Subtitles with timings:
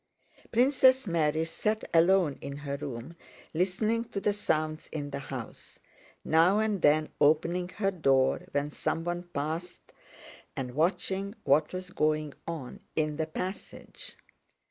[0.51, 3.15] Princess Mary sat alone in her room
[3.53, 5.77] listening to the sounds in the house,
[6.25, 9.93] now and then opening her door when someone passed
[10.55, 14.17] and watching what was going on in the passage.